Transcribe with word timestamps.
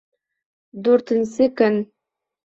Дүртенсе 0.87 1.47
көн 1.61 1.77